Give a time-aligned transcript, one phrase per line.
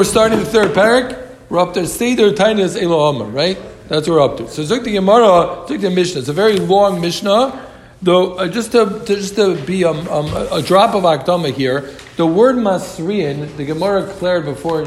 [0.00, 1.28] we're starting the third parak.
[1.50, 3.58] We're up to Seder Tainas Elo right?
[3.86, 4.48] That's what we're up to.
[4.48, 6.20] So Zuk the Gemara, Zuk the Mishnah.
[6.20, 7.68] It's a very long Mishnah.
[8.00, 11.52] Though, uh, just to, to, just to be um, um, a, a, drop of Akdama
[11.52, 14.86] here, the word Masrian, the Gemara declared before.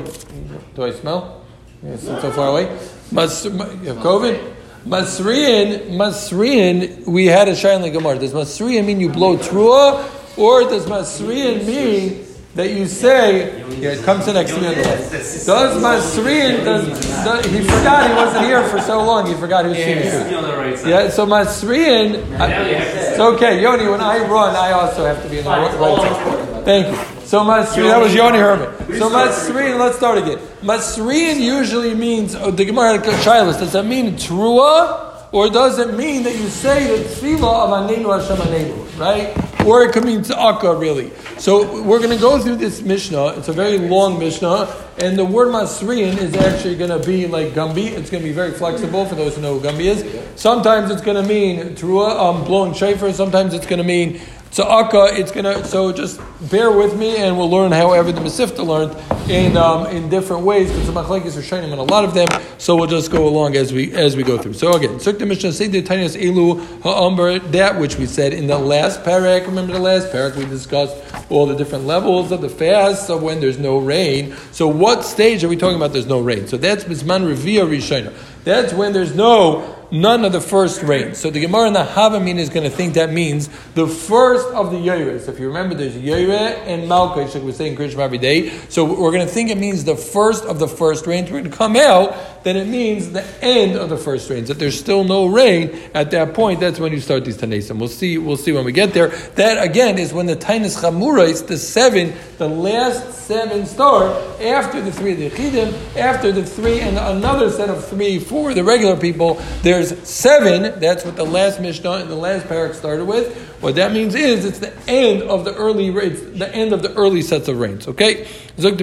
[0.73, 1.45] Do I smell?
[1.83, 2.75] Yes, it's so far away.
[3.11, 4.55] Mas, you have COVID?
[4.83, 8.17] Masrian, Masrian, we had a shine like Gemara.
[8.17, 10.09] Does Masrian mean you blow trua,
[10.39, 14.75] or does Masrian mean that you say, yeah, it comes to next to me on
[14.75, 15.11] the left.
[15.11, 19.69] Does Masrian, does, does, he forgot he wasn't here for so long, he forgot he
[19.69, 20.89] was yeah, food.
[20.89, 25.39] Yeah, so Masrian, it's uh, okay, Yoni, when I run, I also have to be
[25.39, 26.65] in the right side.
[26.65, 27.25] Thank you.
[27.25, 28.99] So Masrian, that was Yoni Herman.
[28.99, 30.37] So Masrian, let's start again.
[30.61, 35.09] Masrian usually means, oh, the Gemara a does that mean Trua?
[35.33, 39.33] Or does it mean that you say the tefillah of Anenu Hashem Anenu, right?
[39.65, 41.11] Or it could mean Tzaka, really.
[41.37, 43.37] So we're going to go through this Mishnah.
[43.37, 44.75] It's a very long Mishnah.
[44.97, 47.87] And the word Masriyan is actually going to be like Gumby.
[47.87, 50.39] It's going to be very flexible for those who know who Gumby is.
[50.39, 53.13] Sometimes it's going to mean Trua, um, blowing shofar.
[53.13, 54.21] Sometimes it's going to mean
[54.53, 55.65] so Akka, it's gonna.
[55.65, 58.95] So just bear with me, and we'll learn however the Masifta learned
[59.27, 62.27] in um, in different ways because the Machlekes are shining on a lot of them.
[62.59, 64.53] So we'll just go along as we as we go through.
[64.53, 68.59] So again, Sukta Mishnah say the Tinius Elu Ha'amber that which we said in the
[68.59, 69.47] last parak.
[69.47, 70.95] Remember the last parak we discussed
[71.31, 74.35] all the different levels of the fast of when there's no rain.
[74.51, 75.93] So what stage are we talking about?
[75.93, 76.45] There's no rain.
[76.45, 78.13] So that's Bisman Revia Rishayna.
[78.43, 81.15] That's when there's no none of the first rain.
[81.15, 84.71] So the Gemara in the Havamin is going to think that means the first of
[84.71, 85.27] the Yeres.
[85.27, 88.49] If you remember, there's Yere and Malka, like we say in Krishna every day.
[88.69, 91.29] So we're going to think it means the first of the first rains.
[91.29, 94.47] We're going to come out, then it means the end of the first rains.
[94.47, 97.77] That there's still no rain at that point, that's when you start these Tanesim.
[97.79, 99.09] We'll see, we'll see when we get there.
[99.35, 104.91] That again is when the Tainus Chamurais, the seven, the last seven start after the
[104.91, 108.97] three of the Chidim, after the three and another set of three for the regular
[108.97, 109.41] people.
[109.61, 110.79] There's seven.
[110.79, 113.35] That's what the last Mishnah and the last parak started with.
[113.61, 116.93] What that means is it's the end of the early it's the end of the
[116.95, 117.87] early sets of rains.
[117.87, 118.27] Okay,
[118.57, 118.73] but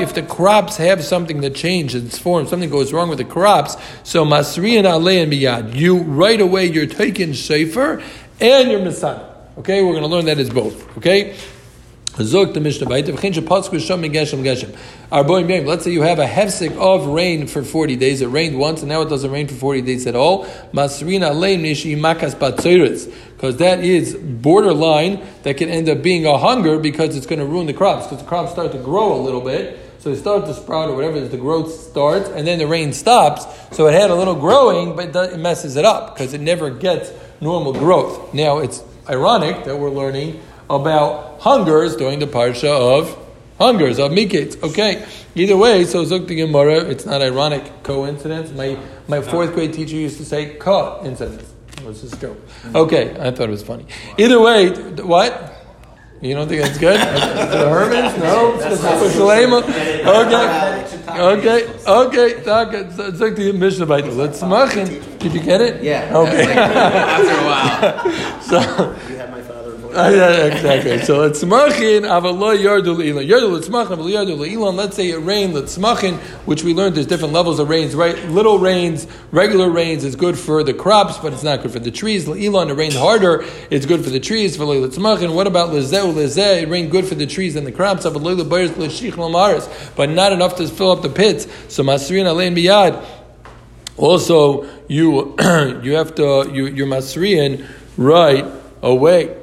[0.00, 3.76] if the crops have something that changes its form, something goes wrong with the crops,
[4.02, 8.02] so masriyan alein biyad, you right away you're taking sefer
[8.40, 9.30] and you're misana.
[9.58, 10.96] Okay, we're going to learn that as both.
[10.96, 11.36] Okay.
[12.20, 12.86] The Mishnah
[15.66, 18.20] Let's say you have a hefsek of rain for 40 days.
[18.20, 20.44] It rained once and now it doesn't rain for 40 days at all.
[20.74, 21.30] Masrina
[23.36, 27.46] Because that is borderline that can end up being a hunger because it's going to
[27.46, 28.06] ruin the crops.
[28.06, 29.78] Because the crops start to grow a little bit.
[30.00, 33.46] So they start to sprout or whatever, the growth starts, and then the rain stops.
[33.76, 37.12] So it had a little growing, but it messes it up because it never gets
[37.40, 38.34] normal growth.
[38.34, 43.16] Now it's ironic that we're learning about hungers during the parsha of
[43.58, 44.62] hungers of miketz.
[44.62, 46.84] Okay, either way, so zuk the Gemara.
[46.84, 48.52] It's not ironic coincidence.
[48.52, 48.78] My
[49.08, 51.52] my fourth grade teacher used to say coincidence.
[51.84, 52.38] Was just joke.
[52.74, 53.86] Okay, I thought it was funny.
[54.18, 54.70] Either way,
[55.02, 55.56] what?
[56.20, 57.00] You don't think that's good?
[57.00, 58.18] the Hermans?
[58.18, 58.52] No?
[60.06, 61.64] Okay.
[61.86, 62.36] Okay.
[62.44, 63.08] Okay.
[63.08, 64.86] It's like the Mishnah by Let's machen.
[65.18, 65.82] Did you get it?
[65.82, 66.14] Yeah.
[66.14, 66.52] Okay.
[66.52, 68.40] After a while.
[68.42, 69.19] so,
[69.92, 70.98] exactly.
[71.00, 73.26] So it's smachin avalo yardu le'ilan.
[73.28, 74.74] Yardu le'tzmachin avalo yardu le'ilan.
[74.74, 78.16] Let's say it rained le'tzmachin, which we learned there's different levels of rains, right?
[78.28, 81.90] Little rains, regular rains is good for the crops, but it's not good for the
[81.90, 82.26] trees.
[82.26, 84.56] Le'ilan, it rained harder, it's good for the trees.
[84.56, 86.62] For le'tzmachin, what about lezeu lezeh?
[86.62, 88.04] It rained good for the trees and the crops.
[88.04, 91.46] Avalo le'bayers le'shich lamaris, but not enough to fill up the pits.
[91.68, 93.04] So masrin alein biyad.
[93.96, 95.36] Also, you
[95.82, 98.46] you have to you you're masrian right
[98.82, 99.39] away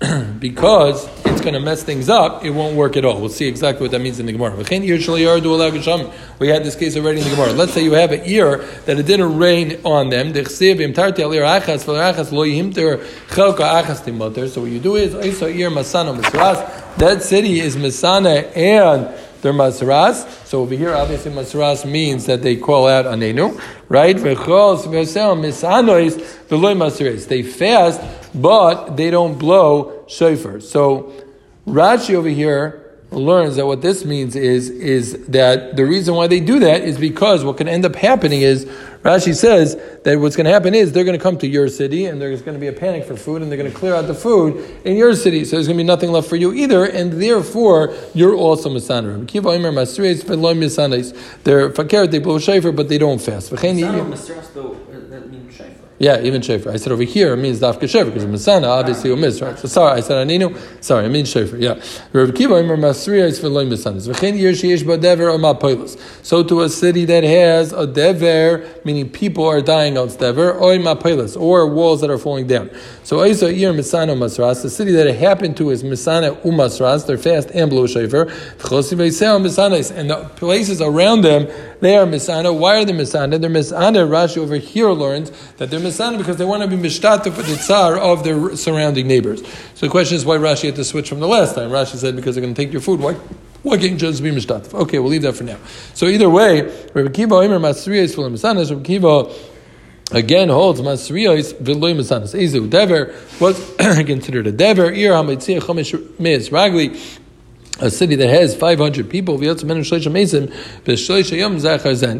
[0.38, 3.18] because it's going to mess things up, it won't work at all.
[3.18, 4.54] We'll see exactly what that means in the Gemara.
[6.38, 7.52] We had this case already in the Gemara.
[7.52, 10.34] Let's say you have an ear that it didn't rain on them.
[10.34, 10.42] So
[14.60, 15.14] what you do is,
[16.98, 20.26] that city is Masana and their Masaras.
[20.44, 23.58] So over here, obviously, Masaras means that they call out Anenu,
[23.88, 24.16] right?
[27.26, 28.00] They fast,
[28.34, 30.60] but they don't blow shofar.
[30.60, 31.12] So
[31.66, 32.85] Rashi over here
[33.16, 36.98] learns that what this means is, is that the reason why they do that is
[36.98, 38.66] because what can end up happening is,
[39.02, 42.06] Rashi says that what's going to happen is they're going to come to your city
[42.06, 44.08] and there's going to be a panic for food and they're going to clear out
[44.08, 45.44] the food in your city.
[45.44, 49.26] So there's going to be nothing left for you either and therefore you're also Masanra.
[49.28, 53.52] Kiva Omer Masreis Veloim They're fakir, they blow shofar, but they don't fast.
[55.98, 56.72] Yeah, even Shefer.
[56.72, 59.58] I said over here it means Dafka Shefer because Masana obviously you miss, right?
[59.58, 60.54] So sorry, I said Aninu.
[60.84, 61.58] Sorry, I mean Shefer.
[61.58, 61.82] Yeah.
[62.12, 64.06] Rav Kiva Omer Masriya is for Loim Masanas.
[66.22, 70.72] So to a city that has a dever, meaning people are dying on dever, or
[70.72, 72.70] mapoilos, or walls that are falling down.
[73.02, 77.16] So Isa Yer Misana Masras, the city that it happened to is Misana Umasras, they're
[77.16, 78.26] fast and blow Shefer.
[78.58, 81.46] V'chosi v'yiseo Misanas, and the places around them,
[81.80, 82.56] they are Misana.
[82.56, 83.40] Why are they Misana?
[83.40, 84.06] They're Misana.
[84.06, 85.80] Rashi over here learns that they're
[86.18, 89.42] Because they want to be Mishtata for the tsar of their surrounding neighbors.
[89.74, 91.70] So the question is why Rashi had to switch from the last time.
[91.70, 93.00] Rashi said because they're going to take your food.
[93.00, 93.14] Why?
[93.62, 94.72] Why can't you just be Mishtata?
[94.74, 95.58] Okay, we'll leave that for now.
[95.94, 96.62] So either way,
[96.94, 98.30] Rabbi Kiva Masriya is full.
[98.30, 99.32] Rabbi Kiva
[100.12, 102.34] again holds Masriyos Viloy Misanas.
[102.38, 104.92] Ezu Dever was considered a Dever.
[104.92, 107.20] Ir Hamitzia Chomesh Meis Ragli
[107.78, 109.42] a city that has 500 people,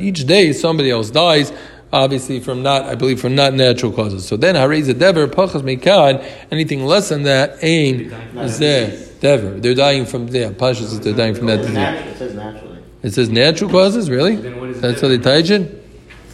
[0.02, 1.52] each day somebody else dies,
[1.92, 4.26] obviously from not, I believe, from not natural causes.
[4.26, 8.90] So then, Harez dever, pachas mekan, anything less than that, ain, is there,
[9.20, 9.50] dever.
[9.60, 11.76] They're dying from, yeah, pashas, they're dying from that disease.
[11.76, 12.78] It says naturally.
[13.02, 14.36] It says natural causes, really?
[14.36, 15.82] Then what is That's how they touch it?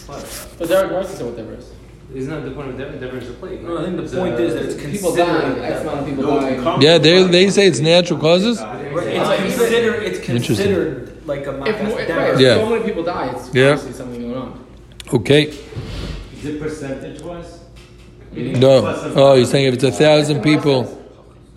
[0.09, 1.71] But Derek Marcy said what that is.
[2.15, 2.99] Isn't that the point of Dever?
[2.99, 3.63] Dever is a plague.
[3.65, 5.63] No, I think the It's point a- is that it's People considered.
[5.63, 6.57] X amount of people No, die.
[6.63, 8.61] come- Yeah, they, they say it's natural causes?
[8.61, 10.03] It's considered.
[10.03, 10.57] It's Interesting.
[10.57, 12.57] considered like a If, more, right, Yeah.
[12.57, 13.71] so many people die, it's Yeah.
[13.71, 14.65] obviously something going on.
[15.13, 15.45] Okay.
[15.49, 17.61] Is it percentage wise?
[18.33, 18.87] No.
[19.15, 20.85] Oh, you're saying if it's a thousand people.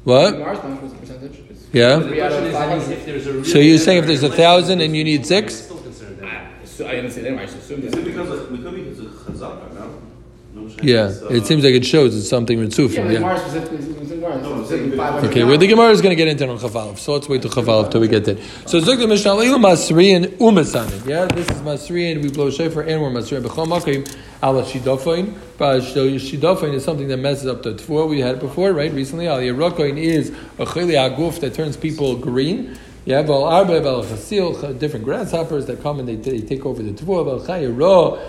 [0.03, 0.37] What?
[0.37, 1.39] Mars Bank was a percentage.
[1.49, 1.97] It's Yeah?
[1.97, 4.81] The question is, is if there's a real So you're saying if there's a thousand
[4.81, 5.53] and you need six?
[5.55, 6.47] it's still considered Dever.
[6.65, 7.39] So I didn't say that.
[7.39, 10.01] I just assumed Is it because of, it could be because of chazaka, no?
[10.53, 10.75] No.
[10.83, 11.07] Yeah.
[11.07, 12.83] It's, It seems like it shows it's something Yeah, mitzvah.
[13.03, 13.37] like Yeah.
[13.37, 13.94] Specifically,
[14.25, 16.43] specifically Mars, No, specifically it's- 500 Okay, well, the Gemara is going to get into
[16.43, 18.37] it on Chafalov, so let's wait till Chafalov till we get there.
[18.65, 21.07] So Zuk the Mishnah, Leilu Masriyan Umasanin.
[21.07, 23.43] Yeah, this is Masriyan, we blow shofar and we're Masriyan.
[23.43, 25.33] B'chol Makim, ala Shidofain.
[25.57, 28.09] But Shidofain is something that messes up the tefillah.
[28.09, 28.91] We had it before, right?
[28.91, 32.77] Recently, Al Yerokoin is a Chili Aguf that turns people green.
[33.05, 36.91] Yeah, Val Arba, Val Chasil, different grasshoppers that come and they, they take over the
[36.91, 37.25] tefillah.
[37.25, 38.19] Val Chayiro,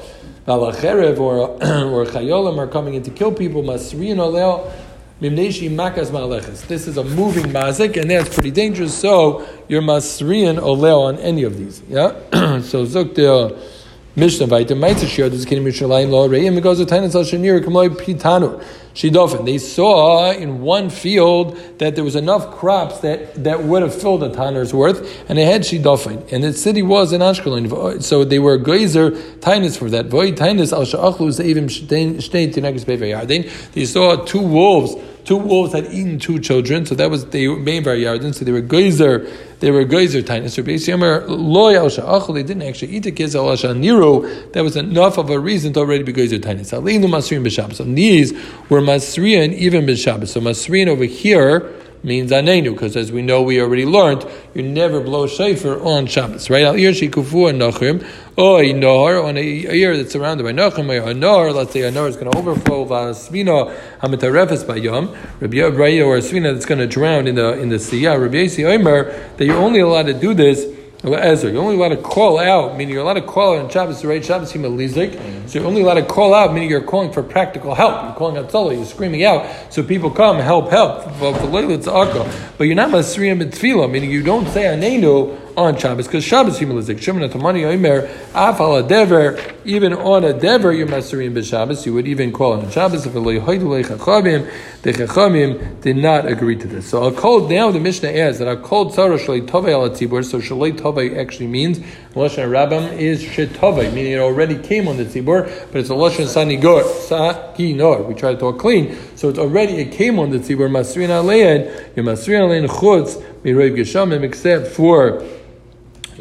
[0.45, 3.63] Val Acherev, or, or Chayolim are coming in to kill people.
[3.63, 4.71] Masriyan Oleo.
[5.19, 8.95] This is a moving mazik, and that's pretty dangerous.
[8.95, 11.83] So you're masrian oleo on any of these.
[11.89, 12.61] Yeah.
[12.61, 13.76] so the
[14.17, 15.27] Mishnah vayter meitzah shir.
[15.27, 16.59] Is kinim Yerushalayim lo reim.
[16.63, 18.65] Goes to tanis al shenir kamoi pitanu.
[18.95, 19.45] Shidofin.
[19.45, 24.23] They saw in one field that there was enough crops that, that would have filled
[24.23, 26.33] a tanner's worth, and they had shidofin.
[26.33, 30.07] And the city was in Ashkelon, so they were geyser tainus for that.
[30.07, 33.73] Voy tainus al sha'achlu zeivim shtein bevayardin.
[33.73, 34.95] They saw two wolves.
[35.27, 38.33] Two wolves had eaten two children, so that was they made by Yarden.
[38.33, 39.27] So they were geyser,
[39.59, 40.47] they were geyser tiny.
[40.47, 44.53] So basically, they didn't actually eat the kids al niro.
[44.53, 46.63] That was enough of a reason to already be geyser tiny.
[46.63, 50.29] So these were masriin even b'shabbos.
[50.29, 51.73] So masriin over here
[52.03, 56.51] means anenu, because as we know, we already learned, you never blow shofar on Shabbos,
[56.51, 56.65] right?
[56.65, 58.07] Al irshi kufu and nachrim,
[58.39, 61.91] oy nor on a ear that's surrounded by nachrim, or a nor, let's say a
[61.91, 66.81] nor is going to overflow, vasvino hamitarefes by yom, Rabbi or a svina that's going
[66.81, 70.35] to drown in the in the siyah, Rabbi Yasi that you're only allowed to do
[70.35, 70.65] this
[71.07, 74.25] You're only allowed to call out, meaning you're allowed to call out on Shabbos, right?
[74.25, 75.49] Shabbos himalizik.
[75.49, 78.03] So you're only allowed to call out, meaning you're calling for practical help.
[78.03, 81.05] You're calling out tzala, you're screaming out, so people come, help, help.
[81.21, 87.01] But you're not masriyam mitfila, meaning you don't say anenu on Shabbos, because Shabbos himalizik.
[87.01, 91.87] Shimon atamani oimer, af ala dever, even on a dever, you're masriyam b'Shabbos.
[91.87, 94.51] You would even call on Shabbos if a loyhoidu lechachamim,
[94.83, 96.89] the chachamim did not agree to this.
[96.89, 100.25] So a code, now the Mishnah adds that a code tzara shalei tovei ala tzibur,
[100.25, 101.79] so shalei tovei actually means,
[102.15, 106.27] Lashon Rabbam is shetovei, meaning it already came on the tzibur, but it's a Lashon
[106.27, 108.07] sanigor, saginor.
[108.07, 111.97] We try to talk clean, so it's already, it came on the tzibur, masrin alein,
[111.97, 115.23] you masrin alein chutz, miroiv geshamim, except for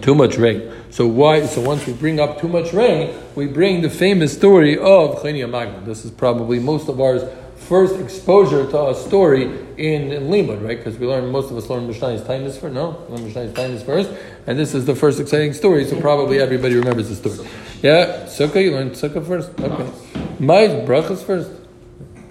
[0.01, 0.71] too much rain.
[0.89, 1.45] So why?
[1.45, 5.49] So once we bring up too much rain, we bring the famous story of Chenia
[5.49, 5.81] Magna.
[5.85, 7.23] This is probably most of ours
[7.55, 9.43] first exposure to a story
[9.77, 10.77] in, in Limud, right?
[10.77, 12.73] Because we learn most of us learn Mishnah's Tainus first.
[12.73, 14.11] No, learn Mishnah's Tainus first,
[14.45, 15.85] and this is the first exciting story.
[15.85, 17.49] So probably everybody remembers the story.
[17.81, 18.63] Yeah, Sukkah.
[18.63, 19.49] You learned Sukkah first.
[19.59, 19.91] Okay,
[20.39, 21.51] my brachas first.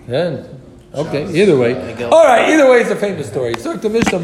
[0.08, 0.44] Yeah.
[0.94, 1.74] Okay, either way.
[2.04, 3.54] All right, either way, it's a famous story.
[3.58, 4.20] So the Mishnah,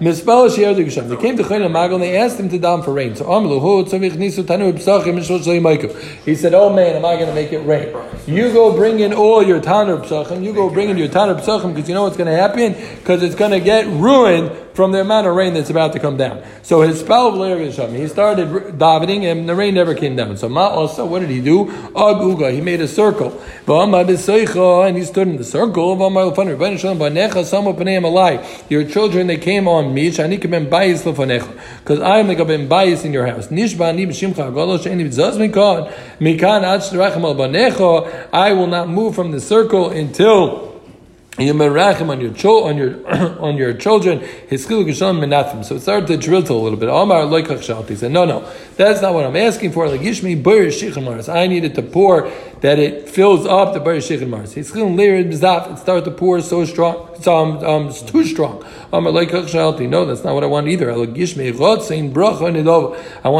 [0.00, 3.14] They came to Chayna Magal and they asked him to daven for rain.
[3.14, 3.26] So.
[6.24, 7.94] He said, "Oh man, am I going to make it rain?
[8.26, 10.42] You go bring in all your Tanur B'Sachim.
[10.42, 13.22] You go bring in your Tanur B'Sachim because you know what's going to happen because
[13.22, 16.42] it's going to get ruined." From the amount of rain that's about to come down,
[16.62, 20.36] so his spell of he started davening and the rain never came down.
[20.36, 21.66] So Ma also, what did he do?
[21.66, 23.32] Aguga, he made a circle,
[23.66, 25.98] and he stood in the circle.
[28.68, 33.50] Your children, they came on me, because I am like ben bias in your house.
[38.32, 40.70] I will not move from the circle until
[41.38, 43.06] you merachim on your chil- on your
[43.40, 44.20] on your children.
[44.48, 44.66] His.
[44.66, 46.88] So it started to drill a little bit.
[46.88, 47.96] Omar loikach shalti.
[47.96, 49.88] Said, no, no, that's not what I'm asking for.
[49.88, 51.28] Like yishmi.
[51.28, 52.30] I needed to pour
[52.60, 54.54] that it fills up the bur shichin mars.
[54.54, 55.72] B'zaf.
[55.72, 57.08] It started to pour so strong.
[57.20, 58.62] So um, um, it's too strong.
[58.92, 59.88] Shalti.
[59.88, 60.90] No, that's not what I want either.
[60.90, 61.14] I want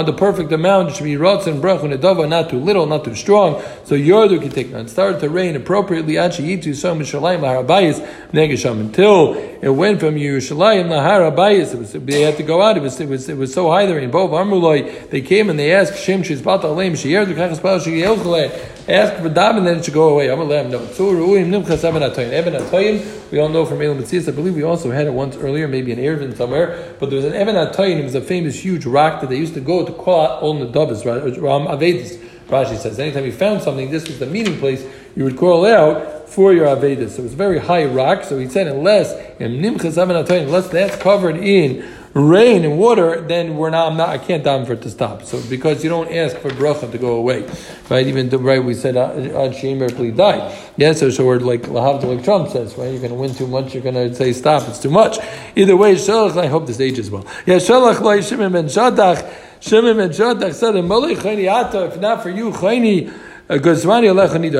[0.06, 0.90] the perfect amount.
[0.90, 2.28] It should be rotzein bracha nedova.
[2.28, 3.62] Not too little, not too strong.
[3.84, 4.70] So yordu can take.
[4.70, 6.14] It started to rain appropriately.
[6.14, 11.94] Laharabayis until it went from Yerushalayim lahar Abayis.
[11.94, 12.76] It they had to go out.
[12.76, 15.10] It was it was it was so high there in Bov Amruloi.
[15.10, 18.79] They came and they asked Shem Shizbat Aleim Sheyer Dukachas Pal Sheyelchalei.
[18.90, 20.28] Ask for Dav and then it should go away.
[20.30, 20.84] I'm gonna let him know.
[20.88, 23.30] So Eben Atoyin.
[23.30, 23.98] We all know from Elam.
[23.98, 26.96] I believe we also had it once earlier, maybe in Eruvin somewhere.
[26.98, 28.00] But there was an Eben Atoyin.
[28.00, 30.58] It was a famous huge rock that they used to go to call out all
[30.58, 31.20] the Davis, Ram
[31.68, 32.16] Avedis.
[32.48, 36.28] Rashi says, anytime you found something, this was the meeting place, you would call out
[36.28, 37.10] for your Avedis.
[37.10, 38.24] So it was a very high rock.
[38.24, 43.96] So he said, unless unless that's covered in rain and water, then we're not, I'm
[43.96, 45.22] not, I can't down for it to stop.
[45.22, 47.48] So because you don't ask for bracha to go away,
[47.88, 48.06] right?
[48.06, 50.56] Even the right we said uh, ad shemer pli die.
[50.76, 52.90] Yeah, so so we're like lahavd like Trump says, right?
[52.90, 53.74] You're going to win too much.
[53.74, 54.68] You're going to say stop.
[54.68, 55.18] It's too much.
[55.54, 56.36] Either way, shalach.
[56.36, 57.26] I hope this ages well.
[57.46, 59.32] Yeah, shalach loy shimon ben shetach.
[59.60, 63.12] Shimon ben shetach said, "If not for you, chayni."
[63.50, 64.00] Because I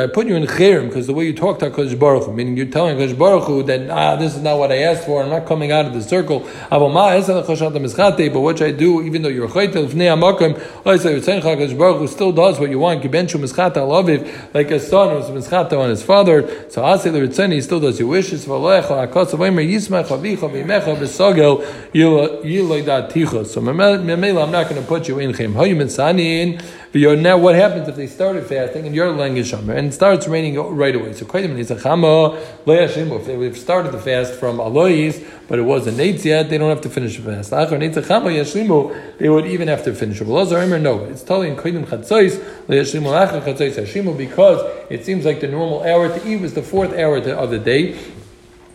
[0.08, 2.66] put you in cherem because the way you talk to Hakadosh Baruch Hu, meaning you're
[2.66, 5.22] telling Hakadosh Baruch Hu that ah, this is not what I asked for.
[5.22, 6.40] I'm not coming out of the circle.
[6.70, 6.80] But
[8.40, 11.98] what I do, even though you're chaytel v'nei amakim, I say you're saying Hakadosh Baruch
[11.98, 13.04] Hu still does what you want.
[13.04, 16.68] Kibenchu mischata alaviv, like a son who's mischata on his father.
[16.68, 18.44] So the Ritzeni, he still does your wishes.
[18.44, 23.46] V'alecha akos avaymer yismach avicha v'mecha b'sogel yiloy dat ticha.
[23.46, 25.54] So memela, I'm not going to put you in chem.
[26.92, 27.22] Hayim sanin.
[27.22, 30.94] Now, what happens if they started fasting and you're laying and it starts raining right
[30.94, 31.12] away?
[31.12, 36.70] So, if they've started the fast from Alois, but it wasn't Nates yet, they don't
[36.70, 37.50] have to finish the fast.
[39.18, 40.26] They would even have to finish it.
[40.28, 42.38] No, it's totally in Kodim Chatzais,
[44.16, 47.58] because it seems like the normal hour to eat was the fourth hour of the
[47.58, 47.96] day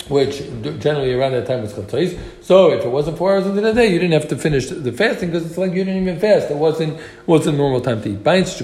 [0.07, 0.38] which
[0.79, 2.17] generally around that time was chatzos.
[2.41, 4.91] So if it wasn't four hours into the day, you didn't have to finish the
[4.91, 6.51] fasting because it's like you didn't even fast.
[6.51, 8.24] It wasn't wasn't normal time to eat.
[8.24, 8.63] So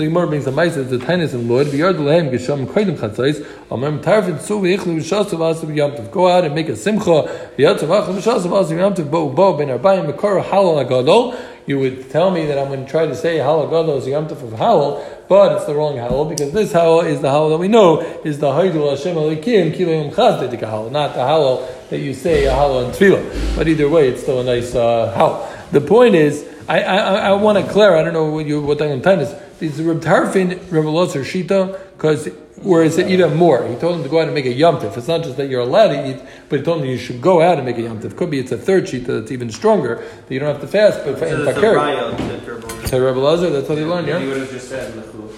[0.00, 1.66] the Gemara brings the ma'aser the tainis in Lord.
[1.68, 3.44] V'yard lehem gesham koydim chatzos.
[3.70, 6.10] Amem tarfin su v'yichlu v'shasu v'asu v'yamtiv.
[6.10, 7.28] Go out and make a simcha.
[7.58, 9.10] V'yad tzavach v'shasu v'asu v'yamtiv.
[9.10, 11.34] Bo bo ben arbayim mekor halal agadol
[11.66, 14.28] you would tell me that I'm going to try to say Halal Gadol is Yom
[14.28, 17.58] Tov of Howell, but it's the wrong Howell because this Howell is the Howell that
[17.58, 22.12] we know is the Haidul Hashem Alikim Kilayim Chazdedik Howell, not the Howell that you
[22.12, 23.56] say a Howell and Tefillah.
[23.56, 25.50] But either way, it's still a nice uh, Howell.
[25.72, 28.80] The point is, I, I, I want to clarify, I don't know what you what
[28.80, 29.34] I'm time is.
[29.60, 32.28] Is Reb Tarfin Reb Shita because
[32.62, 33.66] or is it even more?
[33.66, 34.96] He told him to go out and make a yomtiv.
[34.96, 37.40] It's not just that you're allowed to eat, but he told him you should go
[37.42, 38.16] out and make a yomtiv.
[38.16, 39.96] Could be it's a third sheet that's even stronger
[40.26, 41.00] that you don't have to fast.
[41.04, 43.84] But So in there's a fakir, raya that Rebbe- so Rebbe Lazar, that's what he
[43.84, 44.06] learned.
[44.06, 45.30] He Yeah, would have just said, "Lechu."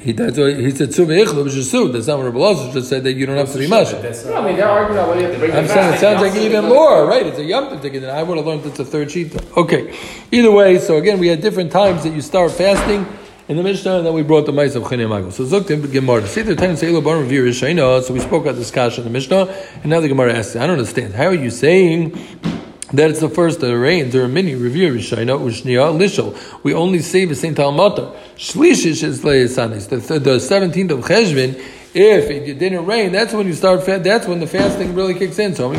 [0.00, 0.90] he that's what he said.
[0.92, 1.92] Tzu v'ichle v'shesu.
[1.92, 3.92] That's not what Rebbe Lazar just said that you don't have to be much.
[3.92, 3.98] No,
[4.36, 6.22] I mean, they're arguing about what you have to break I'm the saying it sounds
[6.22, 7.26] like even more, right?
[7.26, 9.34] It's a yomtiv ticket, and I would have learned it's a third sheet.
[9.56, 9.94] Okay,
[10.32, 10.78] either way.
[10.78, 13.04] So again, we had different times that you start fasting.
[13.48, 15.30] In the Mishnah, and then we brought the mice of Chinei Mago.
[15.30, 16.26] So Zuktim Gemara.
[16.26, 18.02] See the time say Bar Revere Rishayna.
[18.02, 19.46] So we spoke about this kasha in the Mishnah,
[19.82, 21.14] and now the Gemara asks, I don't understand.
[21.14, 22.10] How are you saying
[22.92, 24.12] that it's the first that it rains?
[24.12, 26.36] There are many Revere Rishayna Ushniya Lishal.
[26.64, 28.16] We only say the Saint Talmata.
[28.34, 29.90] Shlishish is Leisanis.
[29.90, 31.62] The the seventeenth of Cheshvan.
[31.98, 33.82] If it didn't rain, that's when you start.
[33.82, 35.54] Fa- that's when the fasting really kicks in.
[35.54, 35.78] So, Where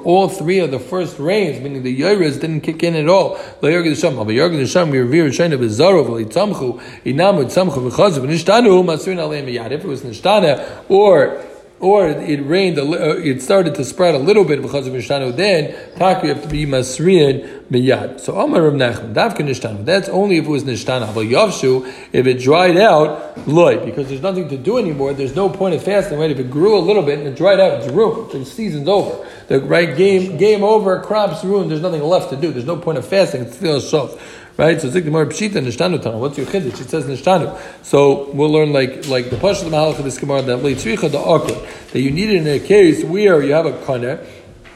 [0.00, 3.40] all three of the first rains, meaning the Yoris, didn't kick in at all.
[3.62, 3.74] We
[4.98, 5.28] revere.
[5.28, 5.58] If it
[9.84, 11.42] was Nishtana or
[11.80, 15.36] or it rained, a uh, it started to spread a little bit because of Nishtanu,
[15.36, 18.20] then Taka you have to be Masriyan Miyad.
[18.20, 21.14] So Amar Rav Nachman, Davka Nishtanu, that's only if it was Nishtanu.
[21.14, 25.48] But Yavshu, if it dried out, Loy, because there's nothing to do anymore, there's no
[25.48, 26.30] point of fasting, right?
[26.30, 29.24] If it grew a little bit and it dried out, it's ruined, the season's over.
[29.46, 32.98] The right game, game over, crops ruined, there's nothing left to do, there's no point
[32.98, 34.20] of fasting, it's still soft.
[34.58, 36.18] Right, so Gemara Pshita Nishtanu Tana.
[36.18, 36.80] What's your chiddush?
[36.80, 37.56] It says Nishtanu.
[37.84, 41.18] So we'll learn like like the Pasha the Mahalach of this Gemara that Leitzricha the
[41.18, 44.16] awkward that you need it in a case where you have a kana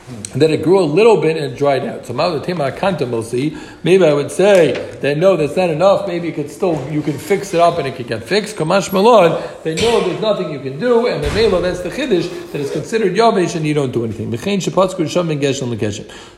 [0.08, 2.04] and then it grew a little bit and it dried out.
[2.06, 2.12] So.
[2.12, 6.08] Maybe I would say that no, that's not enough.
[6.08, 8.56] Maybe you could still you can fix it up and it get fixed.
[8.56, 12.52] Kamash Malon, they know there's nothing you can do, and the Mela, that's the Chiddush
[12.52, 14.36] that is considered Yabesh and you don't do anything.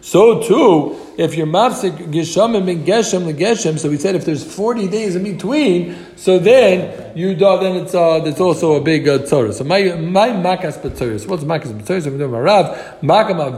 [0.00, 4.88] So too, if you're Mafsik Geshem and Geshem Lekeshem, so we said if there's 40
[4.88, 9.24] days in between, so then you do, then it's uh, there's also a big uh.
[9.26, 11.26] So my my makas b'tzoros.
[11.26, 12.06] What's makas b'tzoros?
[12.06, 13.00] I'm doing my rav.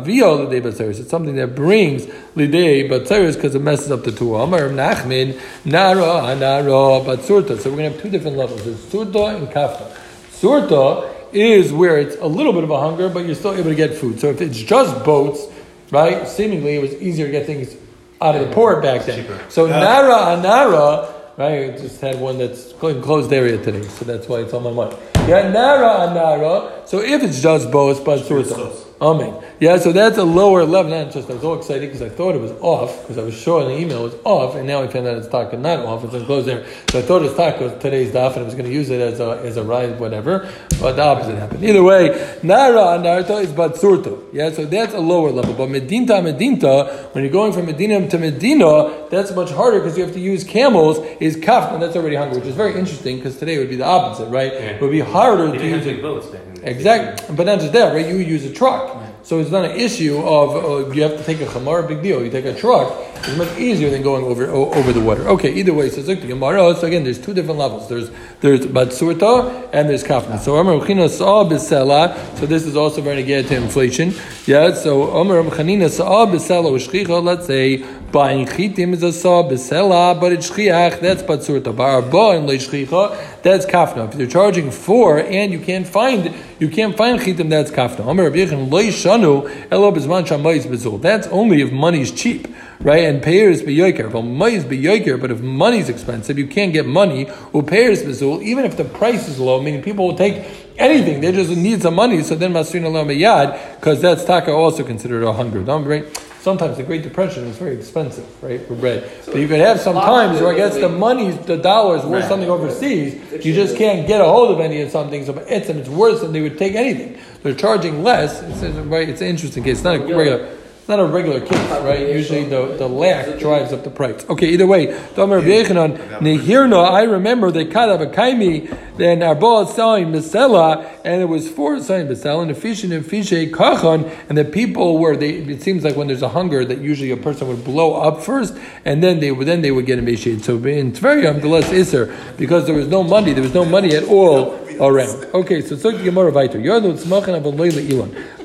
[0.05, 1.01] Avio l'dei b'tzoros.
[1.01, 4.37] It's something that brings l'dei b'tzoros because it messes up the two.
[4.37, 7.59] Amar nachmin nara nara b'tzurta.
[7.59, 8.65] So we're gonna have two different levels.
[8.65, 9.91] There's surta and kafta.
[10.31, 13.75] Surta is where it's a little bit of a hunger, but you're still able to
[13.75, 14.21] get food.
[14.21, 15.47] So if it's just boats,
[15.91, 16.27] right?
[16.29, 17.77] Seemingly it was easier to get things
[18.21, 19.27] out of the port back then.
[19.49, 21.13] So nara nara.
[21.39, 24.63] Right, I just had one that's in closed area today, so that's why it's on
[24.63, 24.97] my mind.
[25.29, 26.83] Yeah, nara nara.
[26.87, 28.86] So if it's just both, but surta.
[28.99, 29.45] Amen.
[29.61, 30.91] Yeah, so that's a lower level.
[30.91, 33.35] Not just I was all excited because I thought it was off because I was
[33.35, 35.81] sure in the email it was off, and now I found out it's taka not
[35.81, 36.03] off.
[36.03, 36.67] It's closed area.
[36.89, 39.03] So I thought it was taka today's daf, and I was going to use it
[39.03, 40.51] as a as a ride, whatever.
[40.81, 41.63] But the opposite happened.
[41.63, 44.25] Either way, nara and narta is batsurto.
[44.33, 45.53] Yeah, so that's a lower level.
[45.53, 50.05] But medinta medinta, when you're going from Medina to Medina, that's much harder because you
[50.05, 50.99] have to use camels.
[51.21, 53.85] Is kaf, and that's already hungry, which is very interesting because today would be the
[53.85, 54.53] opposite, right?
[54.53, 56.03] It would be harder to use big it.
[56.03, 56.57] boats back then.
[56.67, 58.07] Exactly, but not just that, right?
[58.07, 58.86] You use a truck,
[59.27, 62.23] so it's not an issue of uh, you have to take a chamar, big deal.
[62.25, 65.27] You take a truck, it's much easier than going over o- over the water.
[65.35, 66.77] Okay, either way, so look the Gemara.
[66.77, 67.89] So again, there's two different levels.
[67.89, 68.09] There's
[68.41, 70.39] there's batsurta and there's kafna.
[70.39, 72.15] So Amar Chanina saw bisela.
[72.39, 74.15] So this is also very get to inflation.
[74.47, 74.75] Yeah.
[74.75, 77.21] So Amar Chanina saw ushchicha.
[77.23, 77.79] Let's say
[78.13, 81.01] buying chitim is a saw bisela, but it's shchiach.
[81.01, 81.75] That's batsurta.
[81.75, 83.43] Barba and leishchicha.
[83.43, 84.13] That's kafna.
[84.13, 88.09] If you're charging four and you can't find you can't find chitim, that's kafna.
[88.09, 91.01] Amar Rabbi Yechon leishanu elo bizman shamayis bezul.
[91.01, 92.49] That's only if money's cheap,
[92.81, 93.05] right?
[93.05, 94.07] And payers be yoker.
[94.07, 97.29] If money's be yoker, but if money's expensive, you can't get money.
[97.53, 100.47] Or payers bezul, even if the price is low, meaning people will take
[100.79, 101.21] anything.
[101.21, 102.23] They just need some money.
[102.23, 105.63] So then masrin alam yad, because that's taka also considered a hunger.
[105.63, 106.05] Don't right?
[106.47, 109.11] Sometimes the Great Depression was very expensive, right, for bread.
[109.25, 112.49] but you could have some times where I guess the money, the dollars worth something
[112.49, 113.45] overseas.
[113.45, 115.27] You just can't get a hold of any of something.
[115.27, 117.19] So it's and it's worse than they would take anything.
[117.43, 118.45] They're charging less.
[118.45, 119.79] It's, right, it's an interesting case.
[119.79, 120.57] It's not a regular.
[120.87, 122.09] It's not a regular case, right?
[122.11, 124.25] Usually the, the lack drives up the price.
[124.31, 130.13] Okay, either way, Nehirna, I remember they cut up a kaimi, then Arba is selling
[130.13, 134.45] Misela, and it was for selling Misela, and the fish and fish kachan, and the
[134.45, 137.65] people were, they, it seems like when there's a hunger, that usually a person would
[137.65, 140.45] blow up first, and then they would, then they would get emaciated.
[140.45, 143.97] So in Tveriam, the less Isser, because there was no money, there was no money
[143.97, 145.25] at all around.
[145.35, 146.63] Okay, so it's like the Gemara Viter.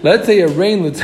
[0.02, 1.04] Let's say a rain, let's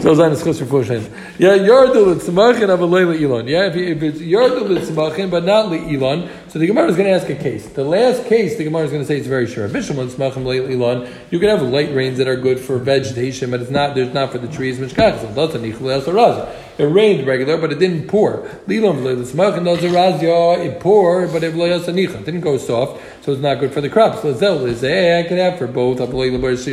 [0.00, 1.10] so sein is chusr fushim.
[1.38, 3.46] Yeah, yardul tzmachin avalayla elon.
[3.46, 7.14] Yeah, if, if it's yardul tzmachin but not elon, so the Gemara is going to
[7.14, 7.68] ask a case.
[7.68, 9.68] The last case, the Gemara is going to say it's very sure.
[9.68, 13.94] You can have light rains that are good for vegetation, but it's not.
[13.94, 14.80] There's not for the trees.
[14.80, 14.92] It
[16.84, 18.48] rained regular, but it didn't pour.
[18.66, 24.24] It poured, but it didn't go soft, so it's not good for the crops.
[24.24, 25.98] Is eh, I could have for both.
[25.98, 26.66] Because.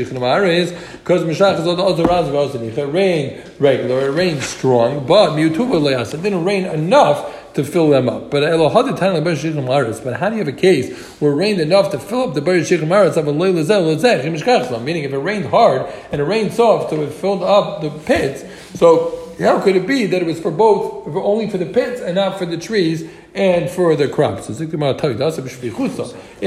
[2.77, 5.37] It rained regular, it rained strong, but.
[5.37, 8.31] It didn't rain enough to fill them up.
[8.31, 12.35] But But how do you have a case where it rained enough to fill up
[12.35, 14.79] the Shichem Aretz of a?
[14.79, 18.45] Meaning, if it rained hard and it rained soft, so it filled up the pits.
[18.79, 22.13] So how could it be that it was for both, only for the pits and
[22.15, 24.47] not for the trees and for the crops?
[24.49, 24.61] If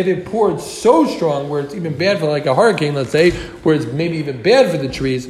[0.07, 3.75] it poured so strong where it's even bad for like a hurricane, let's say, where
[3.75, 5.29] it's maybe even bad for the trees.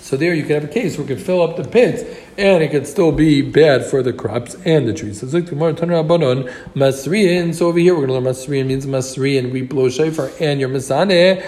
[0.00, 2.04] So there you could have a case where it could fill up the pits
[2.38, 5.18] and it could still be bad for the crops and the trees.
[5.18, 7.52] So Masriyan.
[7.52, 10.68] So over here we're going to learn Masriyan means Masriyan, we blow shofar, and your
[10.68, 11.42] Masane,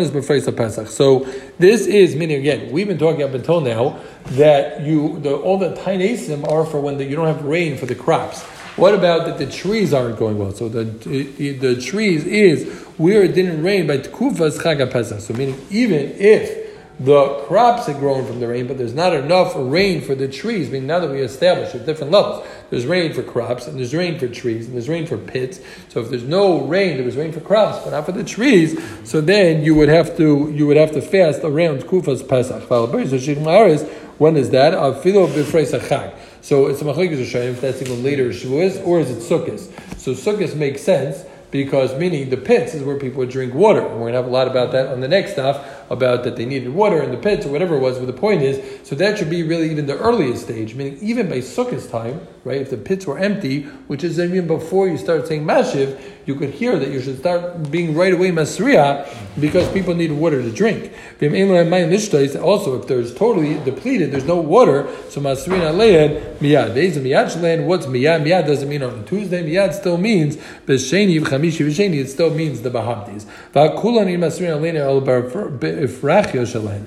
[0.00, 0.88] is Befreisa Pesach.
[0.88, 1.20] So
[1.58, 5.70] this is, meaning again, we've been talking up until now that you, the, all the
[5.70, 8.42] Tainesim are for when the, you don't have rain for the crops.
[8.76, 10.52] What about that the trees aren't going well?
[10.52, 15.20] So the, the, the trees is where it didn't rain by Tkufas Chag Pesach.
[15.20, 16.63] So meaning even if
[17.00, 20.68] the crops had grown from the rain, but there's not enough rain for the trees.
[20.68, 23.92] I mean, now that we established at different levels, there's rain for crops, and there's
[23.92, 25.58] rain for trees, and there's rain for pits.
[25.88, 28.80] So if there's no rain, there was rain for crops, but not for the trees.
[29.02, 32.70] So then you would have to you would have to fast around Kufas Pesach.
[34.18, 34.74] When is that?
[36.42, 39.98] So it's a machlekes if that's even later Shavuos, or is it Sukkot?
[39.98, 43.80] So Sukkot makes sense because meaning the pits is where people would drink water.
[43.80, 46.36] And we're going to have a lot about that on the next stuff about that
[46.36, 47.98] they needed water in the pits or whatever it was.
[47.98, 51.28] But the point is, so that should be really even the earliest stage, meaning even
[51.28, 52.60] by Sukkot time, right?
[52.60, 56.50] If the pits were empty, which is even before you start saying Mashiv, you could
[56.50, 59.06] hear that you should start being right away Masriya
[59.40, 60.92] because people need water to drink.
[61.20, 66.74] Also, if there's totally depleted, there's no water, so Masriya Lead, Miyad.
[66.74, 68.22] Miyad what's Miyad?
[68.22, 72.70] Miyad doesn't mean on Tuesday, Miyad still means B'Sheni, V'Chamishi, V'Sheni, it still means the
[76.60, 76.86] Lead,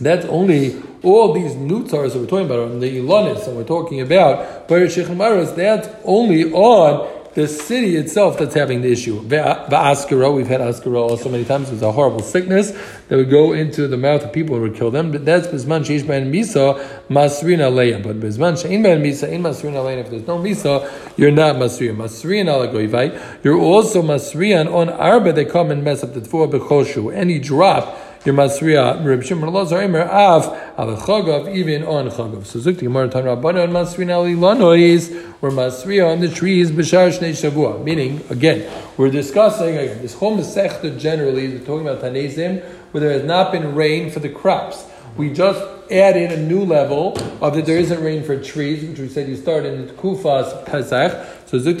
[0.00, 4.00] that's only all these nutzars that we're talking about, on the Ilanis, and we're talking
[4.00, 9.20] about that's only on the city itself that's having the issue.
[9.22, 11.68] Askara, we've had Askara also many times.
[11.68, 12.70] It was a horrible sickness
[13.08, 15.10] that would go into the mouth of people and would kill them.
[15.10, 18.02] But that's Bisman Sheish Ben Misa, Masrina Leia.
[18.02, 19.98] But Bisman Shein Ben Misa, in Masrina Leia.
[19.98, 21.96] If there's no Misa, you're not Masriya.
[21.96, 23.44] Masriya Alagoivai.
[23.44, 27.12] You're also Masriyan on Arba, they come and mess up the Tfuah Bechoshu.
[27.14, 30.46] Any drop your Masriya, Reb Shimon Lazar Imer Av,
[30.78, 32.46] Al Chagav, even on Chagav.
[32.46, 35.10] So Zukti Gemara Tan Rabbanon Masriya Ali Lanois,
[35.42, 37.84] or Masriya on the trees, B'shar Shnei Shavua.
[37.84, 43.12] Meaning, again, we're discussing, again, this whole Masechta generally, we're talking about Tanezim, where there
[43.12, 44.86] has not been rain for the crops.
[45.18, 48.98] We just add in a new level of that there isn't rain for trees, which
[48.98, 51.43] we said you start in the Kufas Pesach.
[51.46, 51.74] So You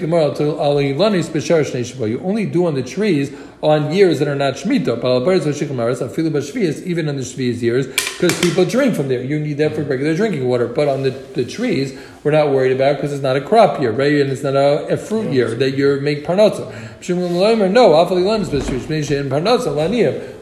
[2.20, 5.00] only do on the trees on years that are not Shemitah.
[6.86, 9.22] Even on the Shvi's years, because people drink from there.
[9.22, 10.68] You need that for regular drinking water.
[10.68, 13.92] But on the, the trees, we're not worried about because it's not a crop year,
[13.92, 14.14] right?
[14.14, 16.72] And it's not a, a fruit year that you make parnasa.
[17.70, 17.90] No,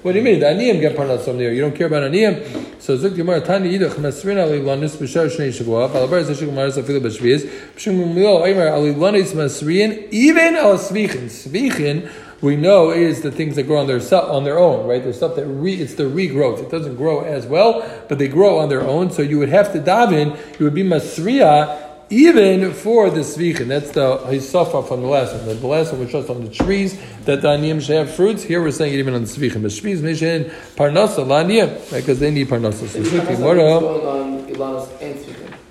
[0.02, 0.40] what do you mean?
[0.40, 1.52] The aniyim get parnasa from there.
[1.52, 2.80] You don't care about aniyim.
[2.80, 7.00] So Zuk Gemara Tani Yidach Masrin Ali Lanus B'Shar Shnei Shavua Balabar Zashik Gemara Zafil
[7.00, 12.10] B'Shviz Pshum Milo Aimer Ali Lanis Masrin even Al Svichin Svichin
[12.42, 15.02] we know is the things that grow on their on their own, right?
[15.02, 16.60] There's stuff that re, it's the regrowth.
[16.60, 19.10] It doesn't grow as well, but they grow on their own.
[19.12, 20.36] So you would have to daven.
[20.58, 23.68] You would be masriya even for the svichin.
[23.68, 25.46] That's the hisafa from the last one.
[25.46, 28.42] The last one was just on the trees that the aniyim should have fruits.
[28.42, 29.62] Here we're saying it even on the svichin.
[29.62, 32.88] But shviz mishin parnasa laniyim because they need parnasa.
[32.88, 33.00] So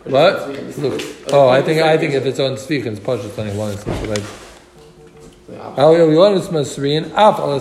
[0.05, 0.77] What?
[0.79, 1.01] Look.
[1.31, 3.83] Oh, I think I think if it's on svichin, it's pashas on ilanis.
[3.83, 4.50] That's what I.
[6.49, 7.59] Masriin Af Al.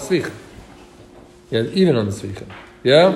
[1.50, 2.46] Yeah, even on the Svicha.
[2.82, 3.06] Yeah?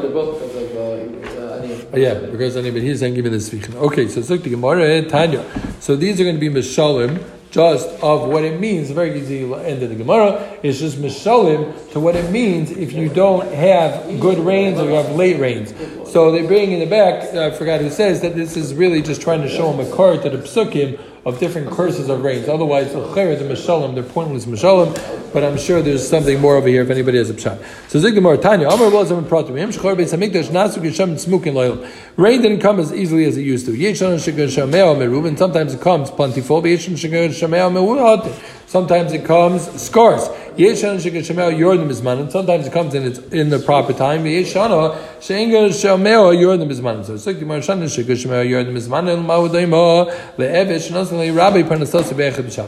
[1.93, 3.75] Uh, yeah, because anyway, he's saying give me the Svicha.
[3.77, 5.45] Okay, so it's look the Gemara Tanya.
[5.81, 8.91] So these are going to be Mishalim just of what it means.
[8.91, 10.59] Very easy end of the Gemara.
[10.65, 14.95] It's just Mishalim to what it means if you don't have good rains or you
[14.95, 15.73] have late rains.
[16.15, 19.03] So they bring in the back, uh, I forgot who says that this is really
[19.03, 22.49] just trying to show him a card to the psukim of different curses of rains.
[22.49, 26.91] Otherwise, the Mishalim, they're pointless Mishalim, but I'm sure there's something more over here if
[26.91, 27.59] anybody has a pshat.
[27.89, 31.85] So Zigmar Tanya, Amar in Pratim, Yem Shechor Beis Hamikdash Nasu Geshem Smukin Loyal.
[32.17, 33.73] Rain didn't come as easily as it used to.
[33.73, 38.33] Yeshon Shegan Shameo Merubin, sometimes it comes plentiful, Yeshon Shegan Shameo Merubin.
[38.69, 40.29] Sometimes it comes scarce.
[40.57, 42.31] Yeshan Shekashemel Yordim Bismanim.
[42.31, 44.25] Sometimes it comes in its in the proper time.
[44.25, 46.65] Yeshana Shenga Shemel Yordim.
[47.07, 47.17] So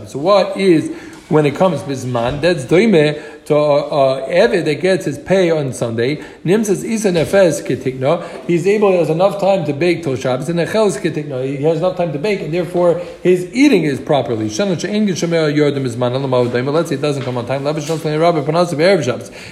[0.09, 0.91] So what is
[1.29, 2.41] when it comes Bisman?
[2.41, 8.45] That's Doime to uh, uh, that gets his pay on Sunday, Nimsas Isa Nefes Ketikna,
[8.47, 11.79] he's able, he has enough time to bake till Shabbos, and Nechelis Ketikna, he has
[11.79, 14.49] enough time to bake, and therefore his eating is properly.
[14.49, 14.65] Let's say
[16.97, 17.65] it doesn't come on time.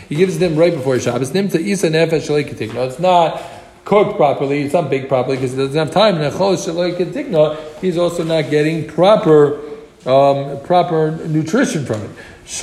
[0.09, 1.31] He gives them right before Shabbos.
[1.31, 2.89] Nimsa Isa Nefes Ketikna.
[2.89, 3.41] It's not
[3.85, 6.17] cooked properly, it's not baked properly because he doesn't have time.
[7.81, 9.61] He's also not getting proper
[10.07, 12.11] um, proper nutrition from it.
[12.47, 12.61] He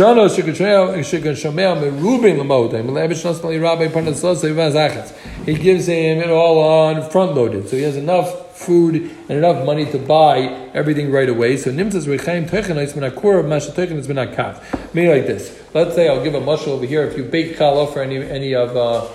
[5.56, 9.86] gives him it all on front loaded, so he has enough food and enough money
[9.92, 10.38] to buy
[10.74, 11.58] everything right away.
[11.58, 14.62] So nimtzas rechaim techenos min akur masha techenos min akav.
[14.94, 15.60] Meaning like this.
[15.74, 17.04] Let's say I'll give a mushal over here.
[17.04, 19.08] If you bake challah for any any of uh,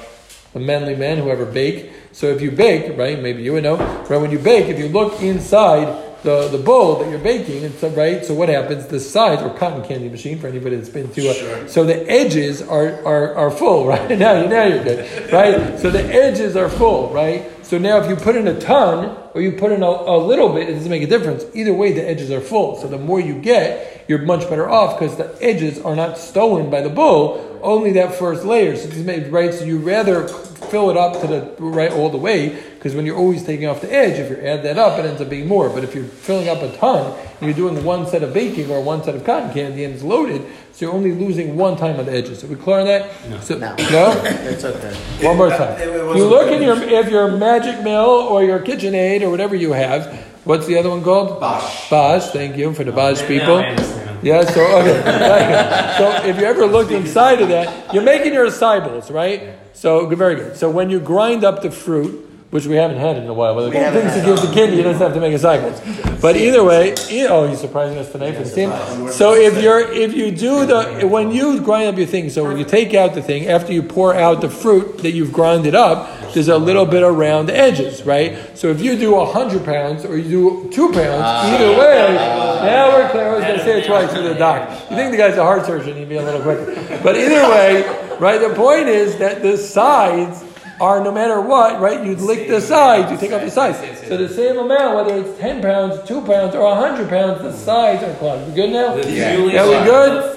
[0.53, 1.93] the manly men whoever bake.
[2.13, 4.19] So if you bake, right, maybe you would know, right?
[4.19, 7.89] When you bake, if you look inside the, the bowl that you're baking, and so,
[7.91, 8.25] right?
[8.25, 8.87] So what happens?
[8.87, 12.61] The sides, or cotton candy machine for anybody that's been to a, so the edges
[12.63, 14.19] are, are, are full, right?
[14.19, 15.79] Now, you now you're good, right?
[15.79, 17.49] So the edges are full, right?
[17.65, 20.53] So now if you put in a ton or you put in a, a little
[20.53, 21.45] bit, it doesn't make a difference.
[21.55, 22.77] Either way, the edges are full.
[22.77, 26.71] So the more you get, you're much better off because the edges are not stolen
[26.71, 28.77] by the bowl, only that first layer.
[28.77, 28.89] So
[29.31, 29.55] right.
[29.55, 33.17] So you rather fill it up to the right all the way because when you're
[33.17, 35.69] always taking off the edge, if you add that up, it ends up being more.
[35.69, 38.81] But if you're filling up a ton and you're doing one set of baking or
[38.83, 40.43] one set of cotton candy and it's loaded,
[40.73, 42.41] so you're only losing one time on the edges.
[42.41, 43.11] So we clear on that?
[43.31, 43.41] No.
[43.41, 43.75] So, No.
[43.77, 44.23] no?
[44.25, 44.95] It's okay.
[45.27, 45.81] One more time.
[45.81, 49.55] It- it You look in your if your Magic Mill or your KitchenAid or whatever
[49.55, 50.07] you have.
[50.45, 51.41] What's the other one called?
[51.41, 51.91] Bosch.
[51.91, 52.27] Bosch.
[52.31, 54.06] Thank you for the Bosch Now people.
[54.27, 54.45] Yeah.
[54.45, 55.95] So okay.
[55.99, 59.55] so if you ever looked inside of that, you're making your acai right?
[59.73, 60.57] So very good.
[60.57, 62.25] So when you grind up the fruit.
[62.49, 63.57] Which we haven't had in a while.
[63.57, 66.63] but the things to give the kid, you don't have to make acai But either
[66.63, 68.71] way, e- oh, he's surprising us tonight for the team.
[69.11, 72.57] So if you're if you do the when you grind up your thing, so when
[72.57, 76.09] you take out the thing after you pour out the fruit that you've grinded up,
[76.37, 78.37] there's a little bit around the edges, right?
[78.59, 83.09] So if you do hundred pounds or you do two pounds, either way, now we're
[83.09, 83.29] clear.
[83.29, 84.69] I was going to say it twice to the doc.
[84.91, 85.97] You think the guy's a heart surgeon?
[85.97, 86.75] He'd be a little quicker.
[87.03, 88.39] But either way, right?
[88.39, 90.45] The point is that the sides
[90.79, 92.05] are no matter what, right?
[92.05, 93.79] You'd lick the sides, you take off the sides.
[94.07, 98.03] So the same amount, whether it's ten pounds, two pounds, or hundred pounds, the sides
[98.03, 98.47] are clogged.
[98.49, 98.95] We good now?
[98.95, 99.37] The Yeah.
[99.37, 100.37] Julius Yeah, we good?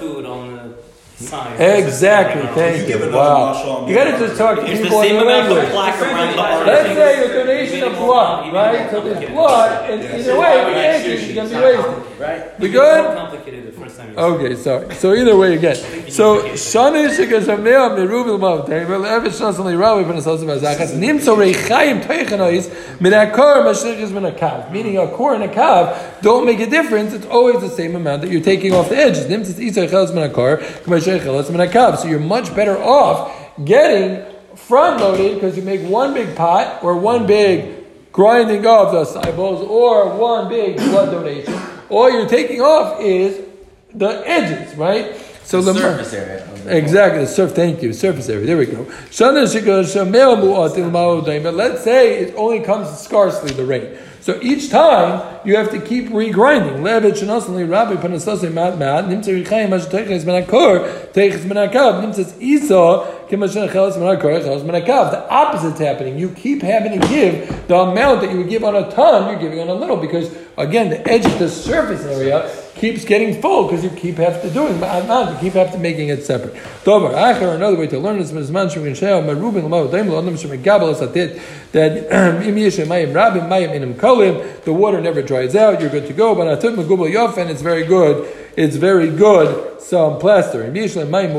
[1.30, 1.84] The food on the side.
[1.84, 2.42] Exactly.
[2.54, 3.12] Thank You you.
[3.12, 3.86] Wow.
[3.86, 6.36] You got to just talk to It's the people in same amount of plaque around
[6.36, 6.66] the heart.
[6.66, 8.90] Let's say a donation of blood, right?
[8.90, 12.20] So there's blood, and either way, the edges is going to be wasted.
[12.20, 12.60] Right?
[12.60, 13.19] We More good?
[13.98, 14.94] Okay, sorry.
[14.94, 15.76] So either way again.
[16.10, 23.64] So Shana Shikazamea Merubim Mav Tamer Levish Nasali Rawi Panasas Bazachas Nimso Reichayim Teichanois Minakor
[23.64, 24.70] Mashichis Minakav.
[24.70, 27.12] Meaning a core and a kav don't make a difference.
[27.12, 29.26] It's always the same amount that you're taking off the edges.
[29.26, 31.98] Nimsis Isa Chelas Minakor Kmashichelas Minakav.
[31.98, 33.32] So you're much better off
[33.64, 34.24] getting
[34.56, 37.80] front loaded because you make one big pot or one big
[38.12, 41.54] grinding of the eyeballs or one big blood donation.
[41.88, 43.49] All you're taking off is
[43.94, 45.14] the edges, right?
[45.44, 46.46] So the, Surface area.
[46.64, 47.52] the- Exactly, the surf.
[47.52, 48.46] Thank you, surface area.
[48.46, 48.84] There we go.
[49.10, 51.42] Shana shika shamel mu'atil ma'odaim.
[51.42, 53.96] But let's say it only comes scarcely the rain.
[54.20, 56.82] So each time you have to keep regrinding.
[56.82, 63.26] Levet shenasli rabbi panasase mat mat nimtzer yichayim mash teiches menakor teiches menakav nimtzes isa
[63.28, 65.10] kimashen chelas menakor chelas menakav.
[65.10, 66.16] The opposite's happening.
[66.18, 69.30] You keep having to give the amount that you would give on a ton.
[69.30, 72.48] You're giving on a little because again the edge of the surface area
[72.80, 76.24] keeps getting full because you keep have to doing you keep have to making it
[76.24, 76.56] separate.
[76.86, 80.62] Another way to learn this is man shemkin sheo merubin lamo daim lo adam shemkin
[80.62, 81.38] gabel asatit
[81.72, 81.92] that
[82.46, 85.78] im yeshem mayim rabim kolim the water never dries out.
[85.78, 86.34] You're good to go.
[86.34, 88.34] But atut megubel yof and it's very good.
[88.56, 89.82] It's very good.
[89.82, 90.64] Some plaster.
[90.64, 91.34] Im yeshem mayim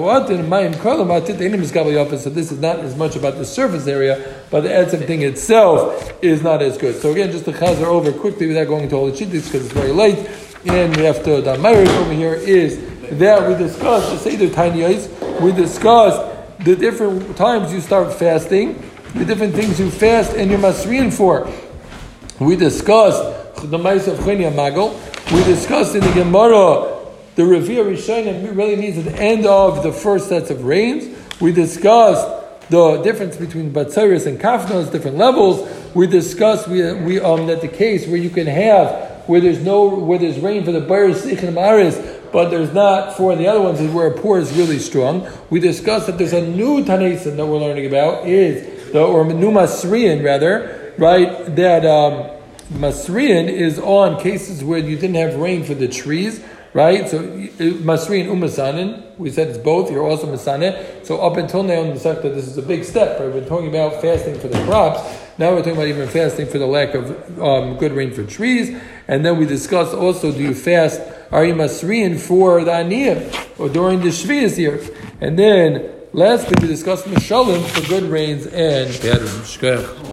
[0.76, 2.16] kolim atit inim is gabel yof.
[2.20, 6.14] So this is not as much about the surface area, but the etzem thing itself
[6.22, 7.02] is not as good.
[7.02, 9.74] So again, just to chazer over quickly without going into all the chittis because it's
[9.74, 10.51] very late.
[10.66, 12.80] And we have to, the merit over here is
[13.20, 16.22] that we discussed, the Seder Taniyos, we discussed
[16.64, 18.82] the different times you start fasting,
[19.16, 21.52] the different things you fast and you're masrian for.
[22.40, 24.94] We discussed the mice of Chenia Magel.
[25.34, 27.02] We discussed in the Gemara
[27.36, 31.18] the Revere Rishonim really means the end of the first sets of rains.
[31.40, 32.28] We discussed
[32.70, 35.68] the difference between Batsaris and Kafnos, different levels.
[35.96, 39.88] We discussed we, we um that the case where you can have where there's no
[39.88, 41.96] where there's rain for the Maris,
[42.34, 45.26] but there's not for the other ones is where a poor is really strong.
[45.50, 49.50] We discussed that there's a new Tanaisim that we're learning about is the or new
[49.50, 51.56] Masrian rather, right?
[51.56, 52.30] That um,
[52.74, 57.08] Masrian is on cases where you didn't have rain for the trees, right?
[57.10, 59.92] So Masrian umasanin, we said it's both.
[59.92, 61.06] You're also masanin.
[61.06, 63.20] So up until now in the Masechta, this is a big step.
[63.20, 63.30] Right?
[63.30, 65.02] We're talking about fasting for the crops.
[65.38, 68.78] Now we're talking about even fasting for the lack of um, good rain for trees.
[69.08, 71.02] And then we discussed also, do you fast?
[71.32, 74.80] Are you masrian for the aniyim or during the shvius year?
[75.22, 79.50] And then lastly, we discussed mishalim for good rains and bad rains.